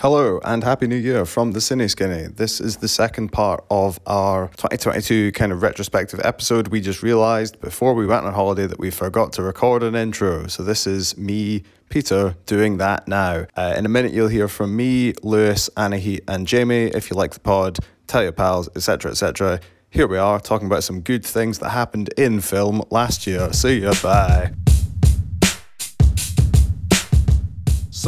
[0.00, 2.28] Hello and Happy New Year from the Cine Skinny.
[2.28, 6.68] This is the second part of our 2022 kind of retrospective episode.
[6.68, 10.46] We just realized before we went on holiday that we forgot to record an intro.
[10.46, 13.46] So this is me, Peter, doing that now.
[13.56, 16.92] Uh, in a minute, you'll hear from me, Lewis, Anahit, and Jamie.
[16.94, 19.58] If you like the pod, tell your pals, etc., etc.
[19.90, 23.52] Here we are talking about some good things that happened in film last year.
[23.52, 24.52] See ya, bye.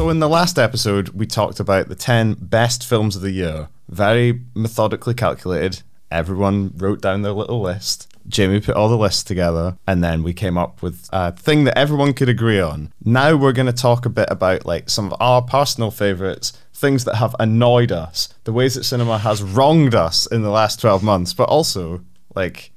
[0.00, 3.68] So, in the last episode, we talked about the 10 best films of the year.
[3.90, 5.82] Very methodically calculated.
[6.10, 8.10] Everyone wrote down their little list.
[8.26, 11.76] Jamie put all the lists together, and then we came up with a thing that
[11.76, 12.94] everyone could agree on.
[13.04, 17.04] Now we're going to talk a bit about like some of our personal favorites, things
[17.04, 21.02] that have annoyed us, the ways that cinema has wronged us in the last 12
[21.02, 22.02] months, but also
[22.34, 22.72] like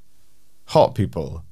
[0.66, 1.46] hot people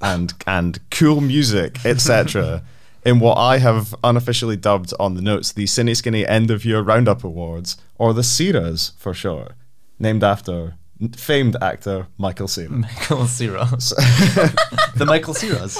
[0.00, 2.62] and and cool music, etc
[3.04, 6.80] in what I have unofficially dubbed on the notes the Cine Skinny End of Year
[6.80, 9.52] Roundup Awards, or the Ceras for short,
[9.98, 10.74] named after
[11.16, 12.70] famed actor Michael Cera.
[12.70, 13.64] Michael Cera.
[14.96, 15.76] the Michael Ceras.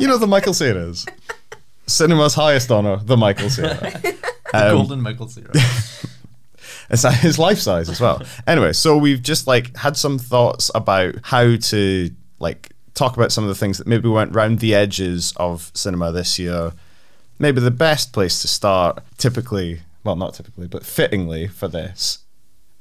[0.00, 1.06] you know the Michael Ceras.
[1.86, 3.74] Cinema's highest honor, the Michael Cera.
[4.02, 4.16] the
[4.54, 5.50] um, golden Michael Cera.
[6.88, 8.22] it's his life size as well.
[8.46, 13.44] Anyway, so we've just like had some thoughts about how to like talk about some
[13.44, 16.72] of the things that maybe went round the edges of cinema this year.
[17.38, 22.18] Maybe the best place to start, typically, well, not typically, but fittingly for this,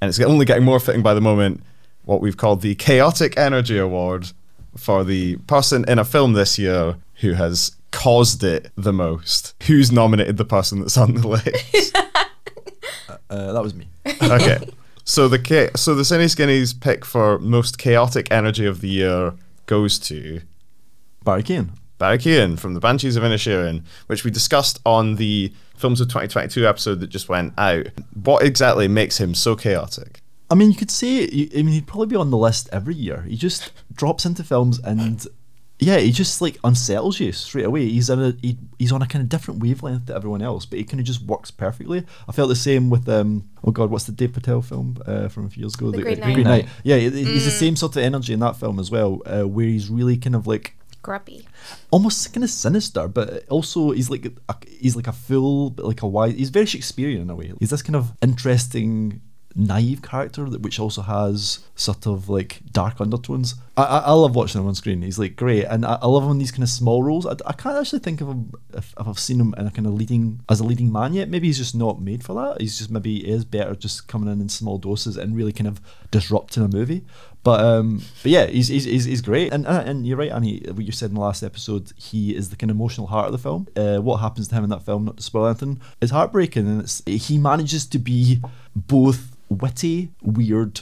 [0.02, 1.64] and it's only getting more fitting by the moment,
[2.04, 4.32] what we've called the Chaotic Energy Award
[4.76, 9.56] for the person in a film this year who has caused it the most.
[9.68, 11.96] Who's nominated the person that's on the list?
[11.96, 13.88] uh, uh, that was me.
[14.22, 14.60] okay.
[15.06, 19.34] So the so the Cine Skinnies pick for most chaotic energy of the year
[19.70, 20.42] goes to
[21.24, 21.70] Barry Keoghan.
[22.00, 26.68] Barry Keoghan from the Banshees of Inisherin, which we discussed on the Films of 2022
[26.68, 27.86] episode that just went out.
[28.16, 30.22] What exactly makes him so chaotic?
[30.50, 31.26] I mean, you could say,
[31.56, 33.22] I mean, he'd probably be on the list every year.
[33.22, 35.26] He just drops into films and
[35.80, 37.88] yeah, he just like unsettles you straight away.
[37.88, 40.78] He's on a he, he's on a kind of different wavelength to everyone else, but
[40.78, 42.06] he kind of just works perfectly.
[42.28, 45.46] I felt the same with um oh god, what's the Dev Patel film uh, from
[45.46, 45.92] a few years ago?
[45.92, 46.34] The, the Green, Night.
[46.34, 46.68] Green Knight.
[46.84, 47.46] Yeah, he's mm.
[47.46, 50.36] the same sort of energy in that film as well, uh, where he's really kind
[50.36, 51.48] of like grubby,
[51.92, 56.08] almost kind of sinister, but also he's like a, he's like a full, like a
[56.08, 56.36] wise.
[56.36, 57.54] He's very Shakespearean in a way.
[57.60, 59.22] He's this kind of interesting
[59.56, 63.56] naive character that which also has sort of like dark undertones.
[63.76, 65.02] I, I, I love watching him on screen.
[65.02, 67.26] He's like great, and I, I love him in these kind of small roles.
[67.26, 69.88] I, I can't actually think of him if, if I've seen him in a kind
[69.88, 71.30] of leading as a leading man yet.
[71.30, 72.62] Maybe he's just not made for that.
[72.62, 75.82] He's just maybe is better just coming in in small doses and really kind of
[76.12, 77.06] disrupting a movie.
[77.44, 80.62] But um, but yeah, he's he's, he's, he's great, and uh, and you're right, Annie.
[80.68, 83.32] What you said in the last episode, he is the kind of emotional heart of
[83.32, 83.68] the film.
[83.78, 86.82] Uh, what happens to him in that film, not to spoil anything, is heartbreaking, and
[86.82, 88.42] it's he manages to be
[88.76, 90.82] both witty, weird,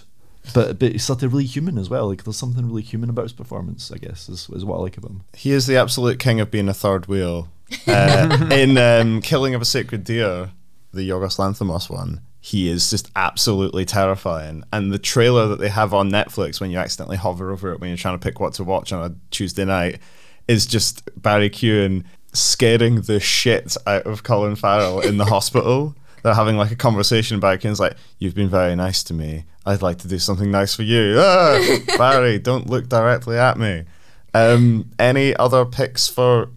[0.54, 2.08] but but he's sort of really human as well.
[2.08, 3.92] Like there's something really human about his performance.
[3.92, 5.24] I guess is, is what I like of him.
[5.34, 7.50] He is the absolute king of being a third wheel.
[7.86, 10.52] Uh, in um, Killing of a Sacred Deer,
[10.94, 14.64] the Yorgos Lanthimos one, he is just absolutely terrifying.
[14.72, 17.90] And the trailer that they have on Netflix when you accidentally hover over it when
[17.90, 20.00] you're trying to pick what to watch on a Tuesday night
[20.48, 26.34] is just Barry Keoghan scaring the shit out of Colin Farrell in the hospital they're
[26.34, 29.46] having like a conversation about Ken's like, You've been very nice to me.
[29.66, 31.16] I'd like to do something nice for you.
[31.18, 33.86] Ah, Barry, don't look directly at me.
[34.34, 36.50] Um, any other picks for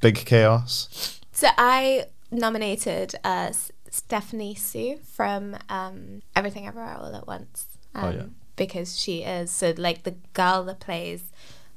[0.00, 1.20] Big Chaos?
[1.32, 3.52] So I nominated uh,
[3.98, 7.66] Stephanie Hsu from um, Everything Everywhere All at Once.
[7.94, 8.20] Um, oh, yeah.
[8.22, 11.30] Um, because she is so like the girl that plays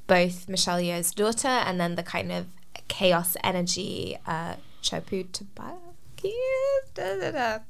[0.08, 2.48] both Michelle Yeoh's daughter and then the kind of
[2.88, 5.78] chaos energy uh, Chopu Tabaya.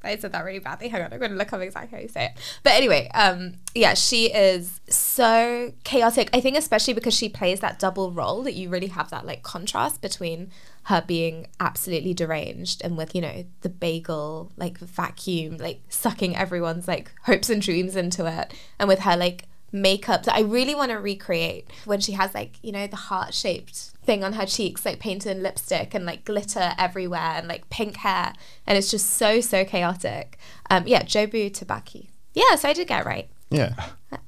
[0.04, 0.90] I said that really badly.
[0.90, 2.32] Hang on, I'm going to look up exactly how you say it.
[2.64, 6.30] But anyway, um, yeah, she is so chaotic.
[6.34, 9.44] I think especially because she plays that double role that you really have that like
[9.44, 10.52] contrast between
[10.84, 16.88] her being absolutely deranged and with you know the bagel like vacuum like sucking everyone's
[16.88, 20.92] like hopes and dreams into it, and with her like makeup that I really want
[20.92, 24.86] to recreate when she has like you know the heart shaped thing on her cheeks,
[24.86, 28.34] like painted in lipstick and like glitter everywhere and like pink hair.
[28.66, 30.38] And it's just so, so chaotic.
[30.70, 33.30] Um, yeah, Jobu Tupaki Yeah, so I did get it right.
[33.50, 33.76] Yeah.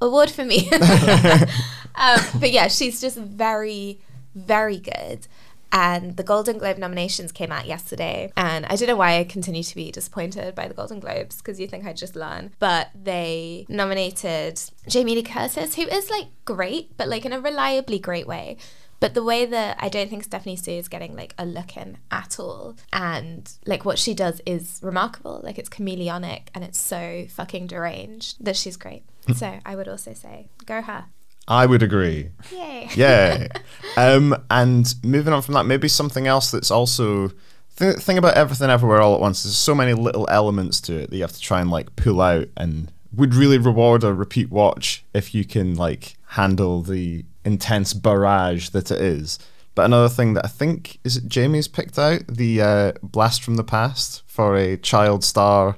[0.02, 0.70] Award for me.
[1.96, 4.00] um, but yeah, she's just very,
[4.36, 5.28] very good.
[5.74, 8.32] And the Golden Globe nominations came out yesterday.
[8.38, 11.60] And I don't know why I continue to be disappointed by the Golden Globes because
[11.60, 12.52] you think I'd just learn.
[12.60, 17.98] But they nominated Jamie Lee Curtis, who is like great, but like in a reliably
[18.00, 18.58] great way
[19.04, 21.98] But the way that I don't think Stephanie Hsu is getting like a look in
[22.10, 25.42] at all, and like what she does is remarkable.
[25.44, 29.04] Like it's chameleonic and it's so fucking deranged that she's great.
[29.28, 29.36] Mm.
[29.36, 31.06] so I would also say go her.
[31.48, 32.30] I would agree.
[32.52, 32.90] Yay.
[32.96, 33.48] Yeah.
[33.98, 37.32] um, and moving on from that, maybe something else that's also
[37.78, 39.44] the thing about everything everywhere all at once.
[39.44, 42.22] There's so many little elements to it that you have to try and like pull
[42.22, 47.94] out, and would really reward a repeat watch if you can like handle the intense
[47.94, 49.40] barrage that it is.
[49.76, 53.56] But another thing that I think is it Jamie's picked out the uh, blast from
[53.56, 55.78] the past for a child star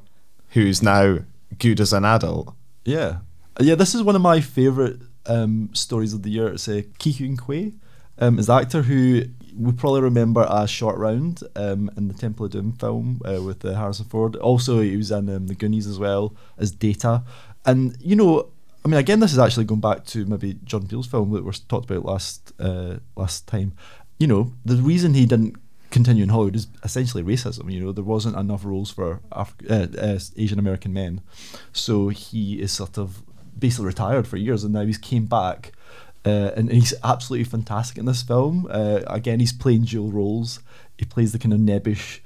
[0.50, 1.20] who's now
[1.58, 2.54] good as an adult.
[2.84, 3.20] Yeah,
[3.60, 3.76] yeah.
[3.76, 6.48] This is one of my favorite um, stories of the year.
[6.50, 7.80] It's uh, Ke Huy Quan
[8.18, 9.24] um, is the actor who
[9.58, 13.64] we probably remember as Short Round um, in the Temple of Doom film uh, with
[13.64, 14.36] uh, Harrison Ford.
[14.38, 17.24] Also, he was in um, the Goonies as well as Data.
[17.66, 18.50] And you know,
[18.84, 21.52] I mean, again, this is actually going back to maybe Jordan Peele's film that we
[21.68, 23.74] talked about last uh, last time.
[24.20, 25.56] You know, the reason he didn't
[25.90, 27.72] continue in Hollywood is essentially racism.
[27.72, 31.22] You know, there wasn't enough roles for Afri- uh, uh, Asian American men,
[31.74, 33.24] so he is sort of
[33.58, 35.72] basically retired for years, and now he's came back,
[36.26, 38.68] uh, and he's absolutely fantastic in this film.
[38.70, 40.60] Uh, again, he's playing dual roles.
[40.98, 42.20] He plays the kind of nebbish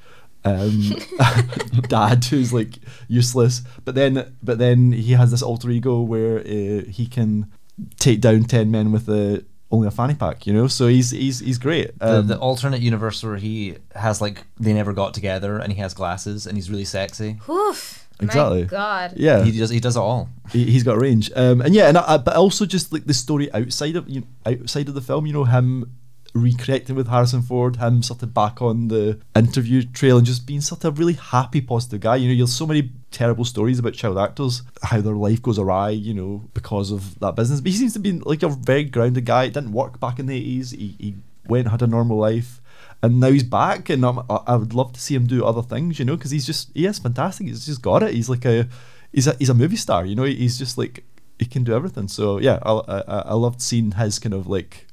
[0.46, 0.96] um,
[1.88, 2.76] dad who's like
[3.08, 7.52] useless, but then but then he has this alter ego where uh, he can
[7.98, 10.68] take down ten men with a only a fanny pack, you know.
[10.68, 11.92] So he's he's he's great.
[12.02, 15.80] Um, the, the, alternate universe where he has like they never got together and he
[15.80, 17.40] has glasses and he's really sexy.
[17.50, 18.08] Oof.
[18.19, 18.63] Exactly.
[18.63, 19.13] My God.
[19.16, 19.44] Yeah.
[19.44, 19.69] He does.
[19.69, 20.30] He does it all.
[20.51, 21.31] He, has got range.
[21.36, 24.27] Um, and yeah, and I, but also just like the story outside of you know,
[24.45, 25.25] outside of the film.
[25.25, 25.92] You know him
[26.33, 30.62] reconnecting with Harrison Ford, him sort of back on the interview trail and just being
[30.62, 32.18] sort of really happy, positive guy.
[32.18, 35.89] You know, there's so many terrible stories about child actors, how their life goes awry,
[35.89, 37.62] you know, because of that business.
[37.62, 39.45] But he seems to be like a very grounded guy.
[39.45, 40.75] It didn't work back in the 80s.
[40.75, 41.15] He, he
[41.48, 42.59] went and had a normal life
[43.01, 46.00] and now he's back, and I'm, I would love to see him do other things,
[46.00, 47.48] you know, because he's just he is fantastic.
[47.48, 48.13] He's just got it.
[48.13, 48.68] He's like a
[49.12, 50.24] he's a he's a movie star, you know.
[50.24, 51.06] He's just like
[51.38, 52.07] he can do everything.
[52.07, 54.88] So yeah, I I, I loved seeing his kind of like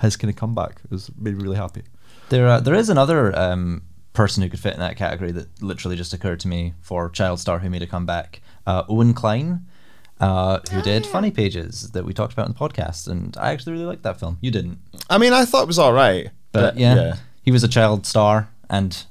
[0.00, 0.80] his kind of comeback.
[0.84, 1.82] It was made me really happy.
[2.28, 3.82] There uh, there is another um,
[4.14, 7.38] person who could fit in that category that literally just occurred to me for child
[7.38, 8.40] star who made a comeback.
[8.66, 9.66] Uh, Owen Kline.
[10.20, 11.10] Uh, who oh, did yeah.
[11.10, 14.18] Funny Pages that we talked about in the podcast, and I actually really liked that
[14.18, 14.38] film.
[14.40, 14.78] You didn't.
[15.10, 16.94] I mean, I thought it was all right, but, but yeah.
[16.94, 19.04] yeah he was a child star and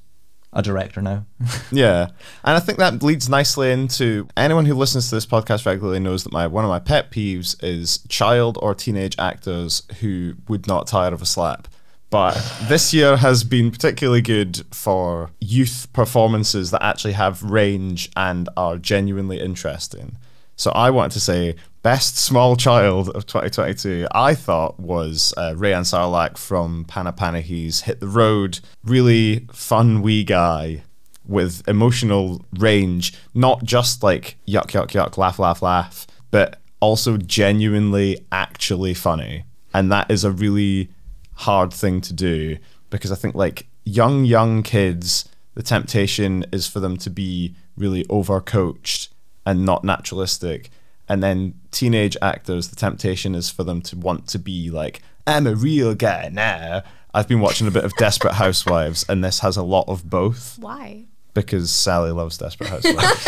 [0.51, 1.25] a director now.
[1.71, 2.09] yeah.
[2.44, 6.24] And I think that leads nicely into anyone who listens to this podcast regularly knows
[6.24, 10.88] that my one of my pet peeves is child or teenage actors who would not
[10.88, 11.68] tire of a slap.
[12.09, 12.33] But
[12.63, 18.77] this year has been particularly good for youth performances that actually have range and are
[18.77, 20.18] genuinely interesting.
[20.56, 24.08] So I want to say best small child of 2022.
[24.12, 28.60] I thought was uh, Rayan Sarlak from Panah Panahi's Hit the Road.
[28.84, 30.84] Really fun wee guy
[31.26, 38.26] with emotional range, not just like yuck yuck yuck laugh laugh laugh, but also genuinely
[38.32, 39.46] actually funny.
[39.74, 40.90] And that is a really
[41.34, 42.58] hard thing to do
[42.90, 48.04] because I think like young young kids the temptation is for them to be really
[48.06, 49.10] overcoached
[49.45, 50.69] and not naturalistic.
[51.10, 55.48] And then teenage actors, the temptation is for them to want to be like, I'm
[55.48, 56.84] a real guy now.
[57.13, 60.57] I've been watching a bit of Desperate Housewives, and this has a lot of both.
[60.60, 61.06] Why?
[61.34, 63.28] Because Sally loves Desperate Housewives.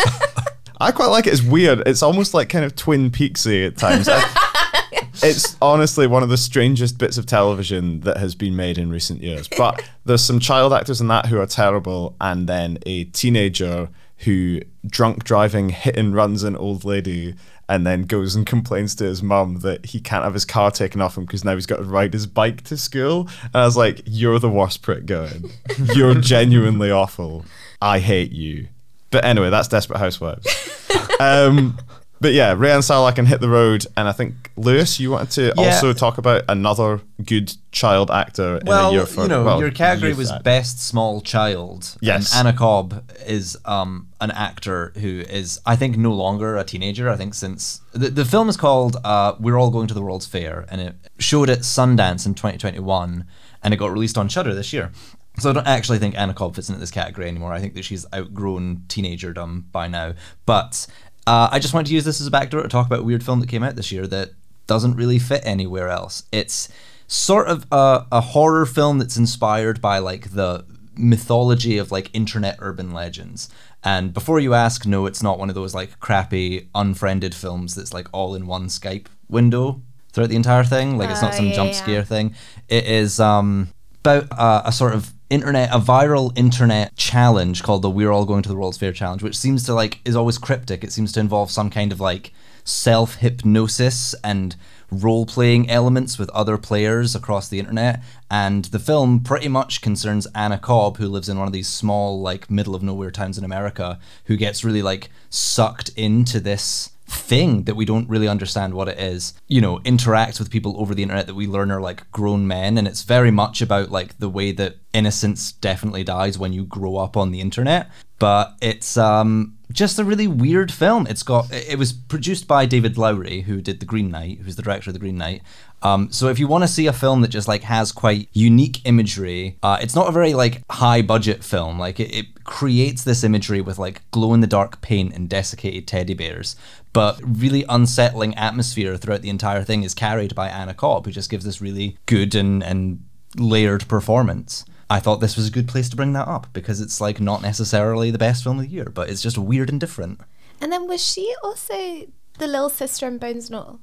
[0.80, 1.32] I quite like it.
[1.32, 1.82] It's weird.
[1.86, 4.08] It's almost like kind of Twin Peaksy at times.
[5.22, 9.22] it's honestly one of the strangest bits of television that has been made in recent
[9.22, 9.48] years.
[9.48, 14.60] But there's some child actors in that who are terrible, and then a teenager who
[14.86, 17.34] drunk driving hit and runs an old lady
[17.68, 21.00] and then goes and complains to his mum that he can't have his car taken
[21.00, 23.28] off him because now he's got to ride his bike to school.
[23.42, 25.50] And I was like, You're the worst prick going.
[25.94, 27.44] You're genuinely awful.
[27.82, 28.68] I hate you.
[29.10, 30.46] But anyway, that's Desperate Housewives.
[31.18, 31.78] Um,
[32.20, 35.54] but yeah, Rayan Sarlak can hit the road, and I think Lewis, you wanted to
[35.56, 35.64] yeah.
[35.64, 38.60] also talk about another good child actor.
[38.64, 40.42] Well, in a year for, you know, well, your category was actor.
[40.42, 41.96] best small child.
[42.00, 46.64] Yes, and Anna Cobb is um, an actor who is, I think, no longer a
[46.64, 47.10] teenager.
[47.10, 50.26] I think since the, the film is called uh, "We're All Going to the World's
[50.26, 53.26] Fair," and it showed at Sundance in 2021,
[53.62, 54.90] and it got released on Shudder this year.
[55.38, 57.52] So I don't actually think Anna Cobb fits into this category anymore.
[57.52, 60.14] I think that she's outgrown teenagerdom by now.
[60.46, 60.86] But
[61.26, 63.24] uh, I just wanted to use this as a backdoor to talk about a weird
[63.24, 64.30] film that came out this year that
[64.66, 66.24] doesn't really fit anywhere else.
[66.32, 66.68] It's
[67.08, 70.64] sort of a, a horror film that's inspired by like the
[70.96, 73.48] mythology of like internet urban legends.
[73.84, 77.94] And before you ask, no, it's not one of those like crappy unfriended films that's
[77.94, 80.98] like all in one Skype window throughout the entire thing.
[80.98, 81.76] Like it's not Oh, some yeah, jump yeah.
[81.76, 82.34] scare thing.
[82.68, 83.68] It is um,
[84.00, 88.42] about uh, a sort of internet, a viral internet challenge called the "We're All Going
[88.42, 90.84] to the World's Fair" challenge, which seems to like is always cryptic.
[90.84, 92.32] It seems to involve some kind of like
[92.64, 94.56] self hypnosis and
[94.90, 98.02] role playing elements with other players across the internet.
[98.30, 102.20] And the film pretty much concerns Anna Cobb, who lives in one of these small,
[102.20, 107.64] like, middle of nowhere towns in America, who gets really, like, sucked into this thing
[107.64, 109.34] that we don't really understand what it is.
[109.46, 112.78] You know interacts with people over the internet that we learn are like grown men
[112.78, 116.96] and it's very much about like the way that innocence definitely dies when you grow
[116.96, 117.90] up on the internet.
[118.18, 121.06] But it's um just a really weird film.
[121.06, 124.62] It's got it was produced by david lowery who did the green knight who's the
[124.62, 125.42] director of the green knight
[125.82, 128.80] um, so if you want to see a film that just like has quite unique
[128.84, 131.78] imagery, uh, it's not a very like high budget film.
[131.78, 135.86] Like it, it creates this imagery with like glow in the dark paint and desiccated
[135.86, 136.56] teddy bears,
[136.92, 141.30] but really unsettling atmosphere throughout the entire thing is carried by Anna Cobb, who just
[141.30, 143.04] gives this really good and and
[143.36, 144.64] layered performance.
[144.88, 147.42] I thought this was a good place to bring that up because it's like not
[147.42, 150.20] necessarily the best film of the year, but it's just weird and different.
[150.60, 152.06] And then was she also
[152.38, 153.80] the little sister in Bones and All?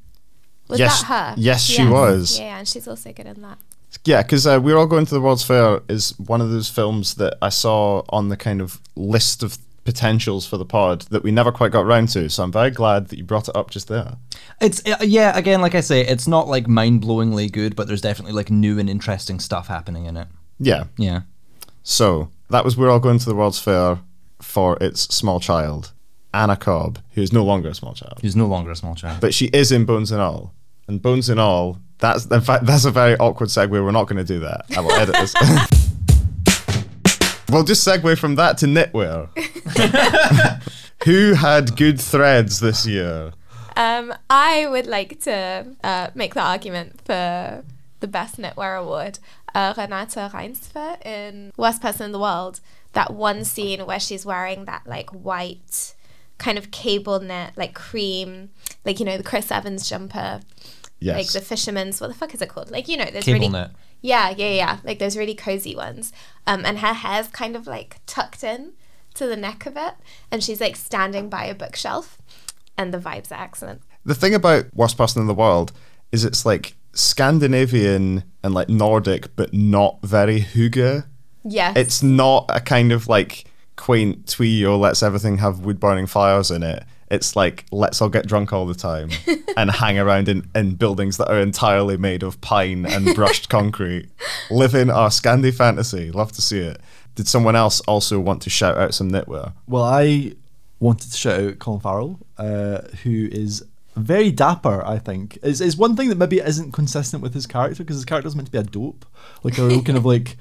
[0.68, 1.42] Was Yes- that her?
[1.42, 2.40] yes, she was.
[2.40, 3.58] Yeah, and she's also good in that.
[4.06, 7.14] Yeah, because uh, We're All Going to the World's Fair is one of those films
[7.16, 11.32] that I saw on the kind of list of potentials for the pod that we
[11.32, 12.30] never quite got round to.
[12.30, 14.16] So I'm very glad that you brought it up just there.
[14.62, 18.34] It's uh, yeah, again, like I say, it's not like mind-blowingly good, but there's definitely
[18.34, 20.28] like new and interesting stuff happening in it.
[20.60, 20.86] Yeah.
[20.98, 21.22] Yeah.
[21.84, 24.00] So that was We're All Going to the World's Fair
[24.42, 25.92] for its small child,
[26.34, 28.20] Anna Cobb, who is no longer a small child.
[28.22, 29.22] He's no longer a small child.
[29.22, 30.54] But she is in Bones and All.
[30.88, 33.70] And Bones and All, that's in fact that's a very awkward segue.
[33.70, 34.66] We're not going to do that.
[34.76, 35.34] I will edit this.
[37.50, 39.30] we'll just segue from that to knitwear.
[41.06, 43.34] Who had good threads this year?
[43.76, 47.64] Um, I would like to uh, make the argument for
[48.00, 49.20] the Best Knitwear Award.
[49.56, 52.60] Uh, Renata Reinsve in Worst Person in the World.
[52.94, 55.96] That one scene where she's wearing that like white
[56.44, 58.50] kind of cable knit, like cream,
[58.86, 60.42] like you know the Chris Evans jumper,
[61.00, 61.18] Yes.
[61.18, 62.00] like the fisherman's.
[62.02, 62.70] What the fuck is it called?
[62.72, 63.72] Like you know, there's Cable really knit.
[64.02, 64.78] yeah, yeah, yeah.
[64.84, 66.12] Like those really cozy ones.
[66.46, 68.74] Um, and her hair's kind of like tucked in
[69.16, 69.94] to the neck of it,
[70.32, 72.18] and she's like standing by a bookshelf,
[72.78, 73.82] and the vibes are excellent.
[74.06, 75.72] the thing about Worst Person in the World
[76.12, 81.06] is it's like Scandinavian and like Nordic, but not very hygge.
[81.46, 81.76] Yes.
[81.76, 83.46] It's not a kind of like
[83.84, 86.86] quaint twee or let's everything have wood burning fires in it.
[87.12, 89.10] It's like let's all get drunk all the time
[89.58, 94.08] and hang around in, in buildings that are entirely made of pine and brushed concrete.
[94.50, 96.12] Live in our Scandi fantasy.
[96.14, 96.80] Love to see it.
[97.16, 99.52] Did someone else also want to shout out some knitwear?
[99.68, 100.36] Well, I
[100.80, 103.66] wanted to shout out Colin Farrell, uh, who is
[103.98, 104.82] very dapper.
[104.86, 108.06] I think is is one thing that maybe isn't consistent with his character because his
[108.06, 109.06] character's meant to be a dope,
[109.44, 110.38] like a real kind of like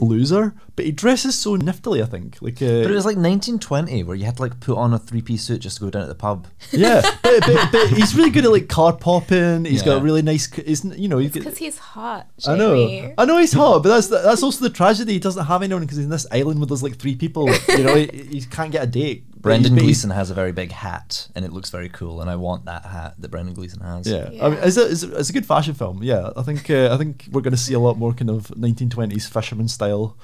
[0.00, 2.02] loser, but he dresses so niftily.
[2.02, 4.76] I think like uh, But it was like 1920 where you had to like put
[4.76, 6.46] on a three-piece suit just to go down to the pub.
[6.70, 9.64] yeah, but, but, but he's really good at like car popping.
[9.64, 10.50] He's got a really nice.
[10.50, 12.26] c- He's you know he's because he's hot.
[12.46, 15.14] I know, I know he's hot, but that's that's also the tragedy.
[15.14, 17.48] He doesn't have anyone because he's in this island with those like three people.
[17.68, 19.24] You know, he, he can't get a date.
[19.40, 22.20] But he's- Brendan but Gleeson has a very big hat and it looks very cool,
[22.20, 24.06] and I want that hat that Brendan Gleeson has.
[24.06, 24.46] Yeah, Yeah.
[24.46, 26.02] I mean, it's a, it's, a, it's a good fashion film.
[26.02, 28.48] Yeah, I think uh, I think we're going to see a lot more kind of
[28.48, 30.16] 1920s fisherman style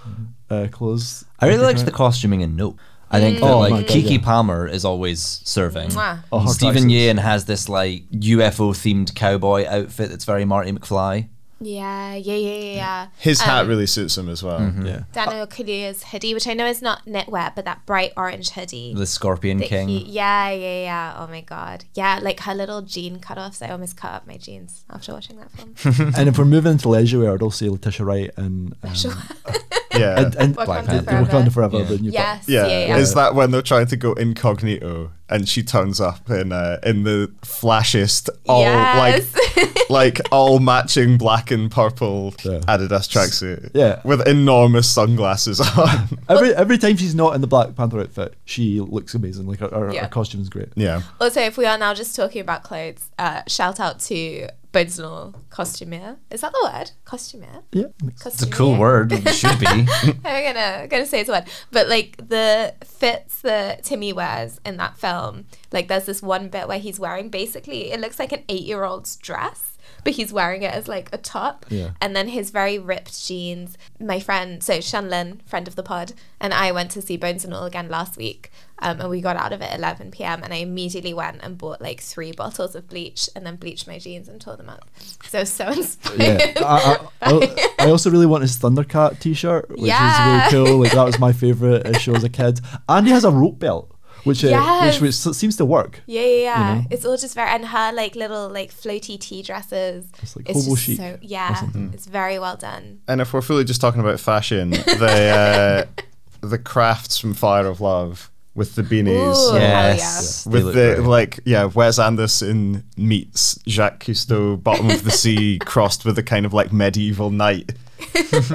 [0.50, 1.24] uh, clothes.
[1.40, 2.78] I really liked liked the costuming in Nope.
[3.10, 4.24] I think that Oh my like God, Keke yeah.
[4.24, 5.90] Palmer is always serving.
[5.90, 6.24] Mwah.
[6.32, 7.14] Oh, her Steven tracksuits.
[7.14, 11.28] Yeun has this like UFO themed cowboy outfit that's very Marty McFly.
[11.60, 13.06] Yeah, yeah, yeah, yeah, yeah.
[13.18, 14.60] His hat Um, really suits him as well.
[14.84, 18.92] Yeah, Daniel Kaluuya's hoodie, which I know is not knitwear, but that bright orange hoodie.
[18.94, 19.88] The Scorpion King.
[19.88, 21.16] he- yeah, yeah, yeah.
[21.18, 21.84] Oh my god.
[21.94, 23.66] Yeah, like her little jean cutoffs.
[23.66, 26.12] I almost cut up my jeans after watching that film.
[26.16, 28.94] and if we're moving into leisure wear, I'd also say Letitia Wright and um,
[29.98, 30.20] Yeah.
[30.20, 31.32] and, and Wakanda Black the- the Panther.
[31.32, 31.78] Wakanda Forever.
[31.78, 31.84] Yeah.
[31.84, 32.48] The new yes.
[32.48, 32.66] Yeah.
[32.66, 32.96] Yeah, yeah.
[32.98, 37.04] is that when they're trying to go incognito and she turns up in uh, in
[37.04, 39.34] the flashiest all Yes.
[39.34, 42.58] like like all matching black and purple Yeah.
[42.60, 43.70] Adidas tracksuit.
[43.74, 44.00] Yeah.
[44.04, 46.18] With enormous sunglasses on.
[46.28, 49.46] Every every time she's not in the Black Panther outfit, she looks amazing.
[49.46, 50.02] Like her, her, Yeah.
[50.02, 50.68] her costume is great.
[50.76, 51.02] yeah.
[51.20, 55.06] Also, if we are now just talking about clothes, uh, shout out to Bones and
[55.06, 56.16] All costumier.
[56.30, 56.90] Is that the word?
[57.06, 57.62] Costumier.
[57.72, 57.86] Yeah,
[58.26, 59.12] It's a cool word.
[59.12, 59.66] It should be.
[59.66, 59.86] I'm
[60.22, 64.96] gonna gonna say it's a word, but like the fits that Timmy wears in that
[64.98, 68.64] film, like there's this one bit where he's wearing basically it looks like an eight
[68.64, 69.73] year old's dress,
[70.04, 71.66] but he's wearing it as like a top.
[71.68, 71.90] Yeah.
[72.00, 73.76] And then his very ripped jeans.
[74.00, 77.54] My friend, so Shanlin, friend of the pod, and I went to see Bones and
[77.54, 78.50] All again last week.
[78.80, 80.42] Um, and we got out of it at 11 p.m.
[80.42, 83.98] and I immediately went and bought like three bottles of bleach and then bleached my
[83.98, 84.90] jeans and tore them up.
[85.28, 86.18] So so inspired.
[86.20, 90.46] Yeah, I, I, I, also really want his Thundercat T-shirt, which Yeah.
[90.48, 90.78] is really cool.
[90.80, 92.60] Like that was my favorite show as a kid.
[92.88, 93.93] And he has a rope belt,
[94.24, 95.00] which uh, Yes.
[95.00, 96.00] which, which seems to work.
[96.06, 96.74] Yeah, yeah, yeah.
[96.74, 96.84] know?
[96.90, 100.06] It's all just very and her like little like floaty tea dresses.
[100.22, 101.66] It's like it's hobo just chic so yeah.
[101.92, 103.00] It's very well done.
[103.08, 106.02] And if we're fully just talking about fashion, the uh,
[106.40, 109.52] the Kraffts from Fire of Love with the beanies.
[109.52, 109.56] Ooh.
[109.58, 110.46] Yes.
[110.46, 110.52] yeah.
[110.52, 111.00] With the great.
[111.00, 116.46] like, yeah, Wes Anderson meets Jacques Cousteau, bottom of the sea, crossed with a kind
[116.46, 117.72] of like medieval knight.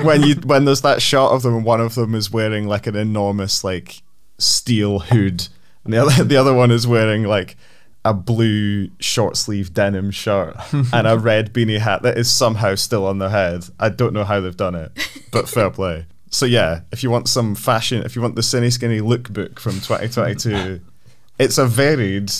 [0.03, 2.87] when you when there's that shot of them, and one of them is wearing like
[2.87, 4.01] an enormous like
[4.37, 5.47] steel hood,
[5.83, 7.55] and the other the other one is wearing like
[8.05, 10.55] a blue short sleeve denim shirt
[10.93, 13.65] and a red beanie hat that is somehow still on their head.
[13.79, 14.91] I don't know how they've done it,
[15.31, 16.05] but fair play.
[16.31, 19.73] So yeah, if you want some fashion, if you want the Cine Skinny lookbook from
[19.73, 20.79] 2022,
[21.39, 22.31] it's a varied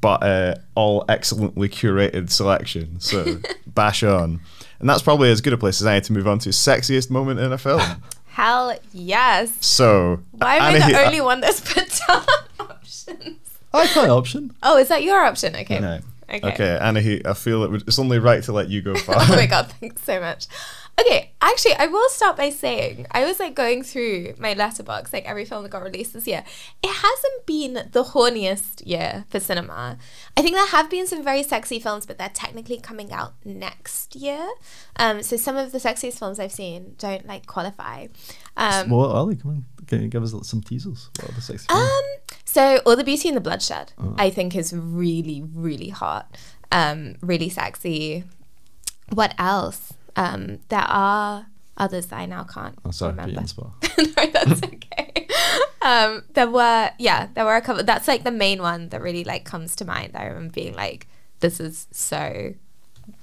[0.00, 3.00] but uh, all excellently curated selection.
[3.00, 4.40] So bash on.
[4.78, 7.40] And that's probably as good a place as any to move on to sexiest moment
[7.40, 7.80] in a film.
[8.26, 9.56] Hell yes.
[9.64, 12.24] So Why am I the only one that's put down
[13.02, 13.38] options?
[13.72, 14.54] I like that option.
[14.62, 15.56] Oh, is that your option?
[15.56, 15.80] Okay.
[15.80, 16.00] No.
[16.28, 16.48] Okay.
[16.48, 19.16] Okay, Anahit, I feel it would, it's only right to let you go far.
[19.18, 20.46] oh my god, thanks so much.
[20.98, 25.24] Okay, actually, I will start by saying I was like going through my letterbox, like
[25.28, 26.44] every film that got released this year.
[26.84, 29.98] It hasn't been the horniest year for cinema.
[30.36, 34.14] I think there have been some very sexy films, but they're technically coming out next
[34.14, 34.48] year.
[34.96, 38.06] Um, so some of the sexiest films I've seen don't like qualify.
[38.56, 41.10] Um, well, Ali, come on, can you give us some teasers?
[41.20, 42.02] What are the sexy um,
[42.44, 46.36] so All the Beauty and the Bloodshed, I think is really, really hot,
[46.70, 48.24] um, really sexy.
[49.12, 49.92] What else?
[50.16, 53.40] Um, there are others that I now can't Oh, sorry, remember.
[53.98, 55.26] no, that's okay.
[55.82, 57.82] um, there were, yeah, there were a couple.
[57.84, 60.12] That's like the main one that really like comes to mind.
[60.14, 61.06] I remember being like,
[61.40, 62.54] this is so,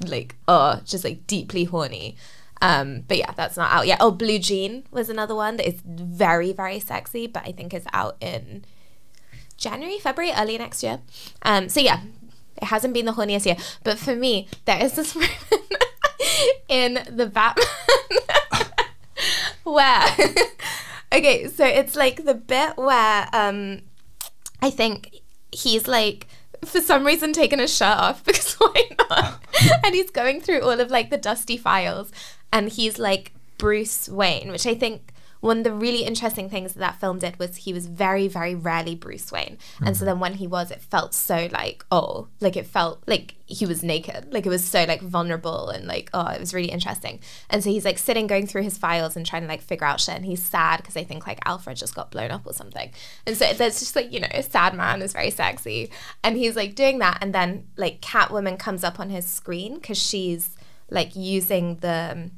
[0.05, 2.17] like, oh, just like deeply horny.
[2.61, 3.97] Um, but yeah, that's not out yet.
[3.99, 7.87] Oh, Blue Jean was another one that is very, very sexy, but I think is
[7.91, 8.63] out in
[9.57, 10.99] January, February, early next year.
[11.41, 12.01] Um, so yeah,
[12.61, 13.57] it hasn't been the horniest year.
[13.83, 15.31] But for me, there is this moment
[16.67, 17.65] in the Batman
[19.63, 20.05] where
[21.13, 23.81] okay, so it's like the bit where um
[24.61, 25.21] I think
[25.51, 26.27] he's like
[26.65, 29.43] for some reason taking his shirt off because why not?
[29.83, 32.11] and he's going through all of like the dusty files
[32.51, 36.79] and he's like Bruce Wayne, which I think one of the really interesting things that
[36.79, 39.57] that film did was he was very, very rarely Bruce Wayne.
[39.83, 43.35] And so then when he was, it felt so like, oh, like it felt like
[43.47, 44.31] he was naked.
[44.31, 47.19] Like it was so like vulnerable and like, oh, it was really interesting.
[47.49, 49.99] And so he's like sitting going through his files and trying to like figure out
[49.99, 50.15] shit.
[50.15, 52.91] And he's sad because I think like Alfred just got blown up or something.
[53.25, 55.89] And so there's just like, you know, a sad man is very sexy.
[56.23, 57.17] And he's like doing that.
[57.19, 60.51] And then like Catwoman comes up on his screen because she's
[60.91, 62.31] like using the um,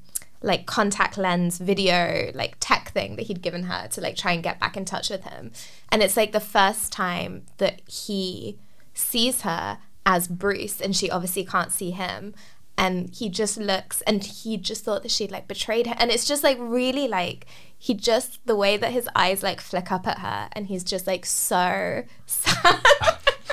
[0.44, 4.44] like contact lens video like tech thing that he'd given her to like try and
[4.44, 5.52] get back in touch with him.
[5.90, 8.60] And it's like the first time that he
[8.94, 12.36] sees her as bruce and she obviously can't see him.
[12.78, 15.96] And he just looks and he just thought that she'd like betrayed her.
[15.98, 17.46] And it's just like really like
[17.78, 21.08] he just the way that his eyes like flick up at her and he's just
[21.08, 22.82] like so sad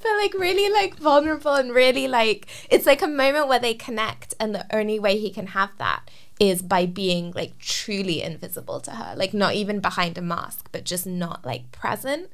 [0.04, 4.34] but like really like vulnerable and really like it's like a moment where they connect
[4.38, 8.92] and the only way he can have that is by being like truly invisible to
[8.92, 12.28] her like not even behind a mask but just not like present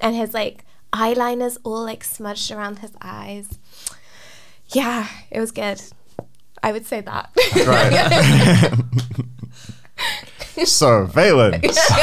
[0.00, 3.58] and his like eyeliner's all like smudged around his eyes
[4.68, 5.80] yeah it was good
[6.62, 7.30] i would say that
[7.66, 8.72] Right.
[10.66, 11.78] so, Valence.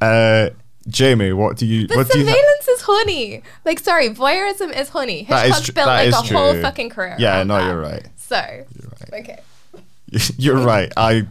[0.00, 0.50] Uh,
[0.86, 2.26] Jamie, what do you what do you
[2.84, 6.08] surveillance is horny like sorry voyeurism is horny That is Hitchcock tr- built that like
[6.24, 7.66] is a whole fucking career Yeah, around no, that.
[7.66, 8.06] you're right.
[8.16, 8.36] so
[8.80, 9.20] You're right.
[9.22, 9.40] okay
[10.38, 10.92] You're right.
[10.96, 11.26] I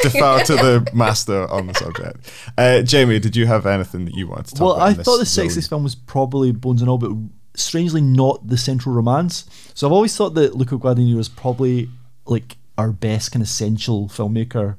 [0.00, 2.32] defer to the master on the subject.
[2.56, 4.64] Uh, Jamie, did you have anything that you wanted to talk about?
[4.64, 4.86] Well, about?
[4.86, 5.46] I in this thought the zone?
[5.48, 7.10] sexiest film was probably Bones and All, but
[7.54, 9.44] strangely not the central romance.
[9.74, 11.90] So I've always thought that Luca Guadagnino is probably
[12.24, 14.76] like our best kind of sensual filmmaker,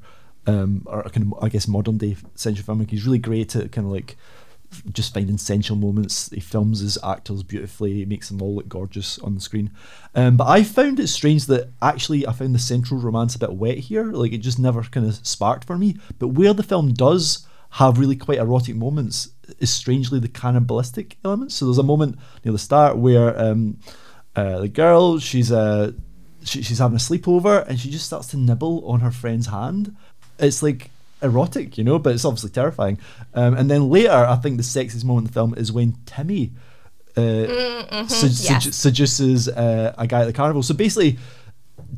[0.48, 2.90] um, or kind of I guess modern day sensual filmmaker.
[2.90, 4.16] He's really great at kind of like
[4.92, 6.30] just finding sensual moments.
[6.30, 7.94] He films his actors beautifully.
[7.94, 9.70] He makes them all look gorgeous on the screen.
[10.14, 13.52] Um, but I found it strange that actually I found the central romance a bit
[13.54, 14.04] wet here.
[14.04, 15.96] Like it just never kind of sparked for me.
[16.18, 21.56] But where the film does have really quite erotic moments is strangely the cannibalistic elements.
[21.56, 23.78] So there's a moment near the start where um,
[24.36, 25.92] uh, the girl, she's uh,
[26.44, 29.96] she, she's having a sleepover, and she just starts to nibble on her friend's hand.
[30.38, 30.90] It's like
[31.22, 32.98] erotic, you know, but it's obviously terrifying.
[33.34, 36.52] Um, and then later, I think the sexiest moment in the film is when Timmy
[37.16, 38.76] uh, sed- sed- yes.
[38.76, 40.62] seduces uh, a guy at the carnival.
[40.62, 41.18] So basically,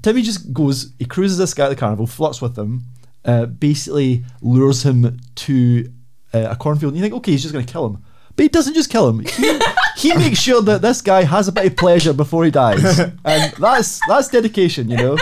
[0.03, 2.83] Timmy just goes, he cruises this guy at the carnival, flirts with him,
[3.25, 5.91] uh, basically lures him to
[6.33, 6.93] uh, a cornfield.
[6.93, 8.05] And you think, okay, he's just going to kill him.
[8.37, 9.21] But he doesn't just kill him.
[9.21, 9.59] He,
[9.97, 12.99] he makes sure that this guy has a bit of pleasure before he dies.
[13.25, 15.17] And that's that's dedication, you know.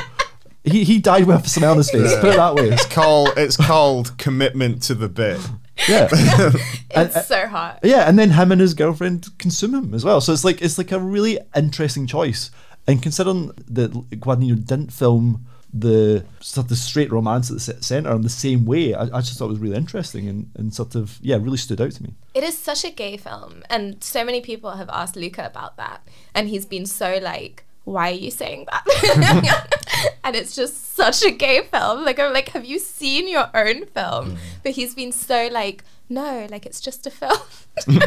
[0.64, 2.70] He, he died with a smile on his face, put it that way.
[2.70, 5.40] It's called it's called commitment to the bit.
[5.88, 6.08] Yeah.
[6.94, 7.80] Uh, it's so hot.
[7.82, 10.20] Yeah, and then him and his girlfriend consume him as well.
[10.20, 12.52] So it's like it's like a really interesting choice.
[12.86, 18.12] And considering that Guadagnino didn't film the sort of the straight romance at the centre
[18.12, 20.94] in the same way, I, I just thought it was really interesting and, and sort
[20.94, 22.14] of yeah, really stood out to me.
[22.32, 26.06] It is such a gay film, and so many people have asked Luca about that,
[26.32, 29.68] and he's been so like, "Why are you saying that?"
[30.24, 32.04] and it's just such a gay film.
[32.04, 34.36] Like I'm like, have you seen your own film?
[34.62, 37.38] But he's been so like, no, like it's just a film.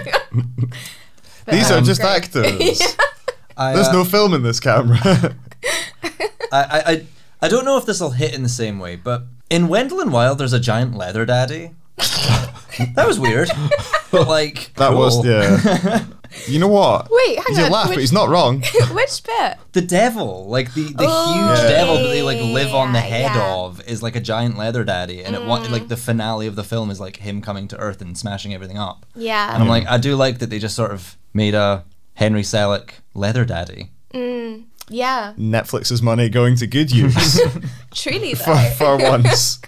[1.45, 2.09] But, These are um, just great.
[2.09, 2.81] actors.
[3.57, 4.99] I, There's uh, no film in this camera.
[5.01, 5.33] I,
[6.51, 7.05] I, I,
[7.41, 10.11] I don't know if this will hit in the same way, but in Wendell and
[10.11, 11.71] Wild, there's a giant leather daddy.
[11.97, 13.49] that was weird.
[14.11, 15.25] But like, that was cool.
[15.25, 16.05] yeah.
[16.47, 17.07] You know what?
[17.11, 18.61] Wait, hang you on, laugh, but he's not wrong.
[18.91, 19.57] Which bit?
[19.73, 21.69] The devil, like the, the Oh, huge Yeah.
[21.77, 23.53] devil that they like live on the head yeah.
[23.55, 25.71] of is like a giant leather daddy, and it wa- Mm.
[25.71, 28.77] like the finale of the film is like him coming to Earth and smashing everything
[28.77, 29.05] up.
[29.15, 29.53] Yeah.
[29.53, 31.83] And I'm like, I do like that they just sort of made a
[32.13, 33.91] Henry Selick leather daddy.
[34.13, 35.33] Mm, yeah.
[35.37, 37.41] Netflix's money going to good use
[37.93, 38.55] Truly though.
[38.55, 39.59] for, for once.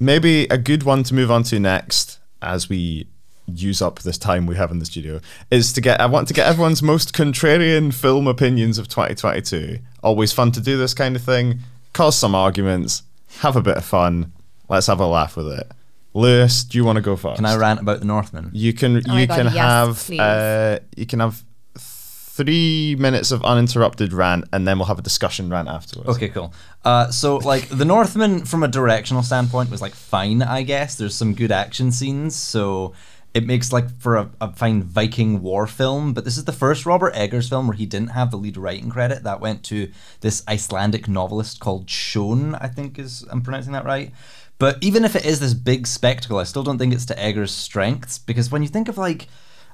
[0.00, 3.06] Maybe a good one to move on to next as we
[3.46, 6.34] use up this time we have in the studio is to get I want to
[6.34, 9.78] get everyone's most contrarian film opinions of 2022.
[10.02, 11.58] Always fun to do this kind of thing,
[11.92, 13.02] cause some arguments,
[13.40, 14.32] have a bit of fun.
[14.68, 15.70] Let's have a laugh with it.
[16.14, 17.36] Lewis, do you want to go first?
[17.36, 18.50] Can I rant about the Northman?
[18.52, 20.20] You can Oh you God, can yes, have please.
[20.20, 21.42] uh, you can have
[21.76, 26.10] three minutes of uninterrupted rant, and then we'll have a discussion rant afterwards.
[26.10, 26.52] Okay, cool.
[26.84, 30.94] Uh, so like the Northman, from a directional standpoint, was like fine, I guess.
[30.96, 32.94] There's some good action scenes, so
[33.34, 36.12] it makes like for a, a fine Viking war film.
[36.12, 38.90] But this is the first Robert Eggers film where he didn't have the lead writing
[38.90, 39.22] credit.
[39.22, 39.90] That went to
[40.20, 44.12] this Icelandic novelist called Sjón, I think is I'm pronouncing that right.
[44.58, 47.50] But even if it is this big spectacle, I still don't think it's to Eggers'
[47.50, 49.26] strengths because when you think of like